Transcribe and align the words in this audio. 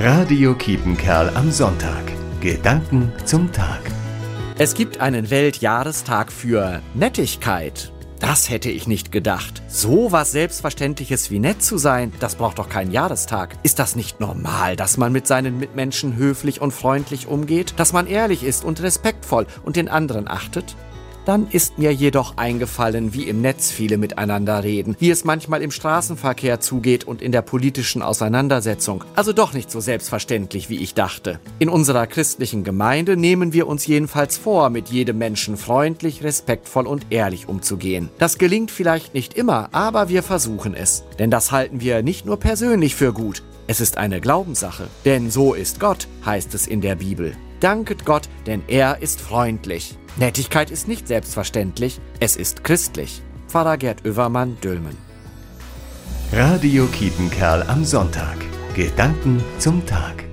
Radio 0.00 0.54
Kiepenkerl 0.54 1.28
am 1.34 1.50
Sonntag. 1.50 2.04
Gedanken 2.40 3.10
zum 3.24 3.50
Tag. 3.50 3.80
Es 4.56 4.74
gibt 4.74 5.00
einen 5.00 5.28
Weltjahrestag 5.28 6.30
für 6.30 6.82
Nettigkeit. 6.94 7.90
Das 8.20 8.48
hätte 8.48 8.70
ich 8.70 8.86
nicht 8.86 9.10
gedacht. 9.10 9.60
So 9.66 10.12
was 10.12 10.30
Selbstverständliches 10.30 11.32
wie 11.32 11.40
nett 11.40 11.64
zu 11.64 11.78
sein, 11.78 12.12
das 12.20 12.36
braucht 12.36 12.60
doch 12.60 12.68
keinen 12.68 12.92
Jahrestag. 12.92 13.56
Ist 13.64 13.80
das 13.80 13.96
nicht 13.96 14.20
normal, 14.20 14.76
dass 14.76 14.98
man 14.98 15.10
mit 15.10 15.26
seinen 15.26 15.58
Mitmenschen 15.58 16.14
höflich 16.14 16.60
und 16.60 16.70
freundlich 16.70 17.26
umgeht, 17.26 17.74
dass 17.76 17.92
man 17.92 18.06
ehrlich 18.06 18.44
ist 18.44 18.64
und 18.64 18.80
respektvoll 18.80 19.48
und 19.64 19.74
den 19.74 19.88
anderen 19.88 20.28
achtet? 20.28 20.76
Dann 21.28 21.46
ist 21.50 21.76
mir 21.76 21.92
jedoch 21.92 22.38
eingefallen, 22.38 23.12
wie 23.12 23.24
im 23.24 23.42
Netz 23.42 23.70
viele 23.70 23.98
miteinander 23.98 24.64
reden, 24.64 24.96
wie 24.98 25.10
es 25.10 25.24
manchmal 25.24 25.60
im 25.60 25.70
Straßenverkehr 25.70 26.58
zugeht 26.60 27.04
und 27.04 27.20
in 27.20 27.32
der 27.32 27.42
politischen 27.42 28.00
Auseinandersetzung. 28.00 29.04
Also 29.14 29.34
doch 29.34 29.52
nicht 29.52 29.70
so 29.70 29.78
selbstverständlich, 29.78 30.70
wie 30.70 30.78
ich 30.78 30.94
dachte. 30.94 31.38
In 31.58 31.68
unserer 31.68 32.06
christlichen 32.06 32.64
Gemeinde 32.64 33.18
nehmen 33.18 33.52
wir 33.52 33.66
uns 33.66 33.86
jedenfalls 33.86 34.38
vor, 34.38 34.70
mit 34.70 34.88
jedem 34.88 35.18
Menschen 35.18 35.58
freundlich, 35.58 36.24
respektvoll 36.24 36.86
und 36.86 37.08
ehrlich 37.10 37.46
umzugehen. 37.46 38.08
Das 38.16 38.38
gelingt 38.38 38.70
vielleicht 38.70 39.12
nicht 39.12 39.34
immer, 39.34 39.68
aber 39.72 40.08
wir 40.08 40.22
versuchen 40.22 40.72
es. 40.72 41.04
Denn 41.18 41.30
das 41.30 41.52
halten 41.52 41.82
wir 41.82 42.02
nicht 42.02 42.24
nur 42.24 42.38
persönlich 42.38 42.94
für 42.94 43.12
gut, 43.12 43.42
es 43.66 43.82
ist 43.82 43.98
eine 43.98 44.22
Glaubenssache. 44.22 44.88
Denn 45.04 45.30
so 45.30 45.52
ist 45.52 45.78
Gott, 45.78 46.08
heißt 46.24 46.54
es 46.54 46.66
in 46.66 46.80
der 46.80 46.94
Bibel. 46.94 47.36
Danket 47.60 48.04
Gott, 48.04 48.28
denn 48.46 48.62
er 48.68 49.02
ist 49.02 49.20
freundlich. 49.20 49.96
Nettigkeit 50.16 50.70
ist 50.70 50.88
nicht 50.88 51.08
selbstverständlich, 51.08 52.00
es 52.20 52.36
ist 52.36 52.64
christlich. 52.64 53.22
Pfarrer 53.48 53.76
Gerd 53.76 54.04
Oevermann, 54.04 54.58
Dülmen. 54.62 54.96
Radio 56.32 56.86
Kiepenkerl 56.86 57.62
am 57.68 57.84
Sonntag. 57.84 58.36
Gedanken 58.74 59.42
zum 59.58 59.84
Tag. 59.86 60.27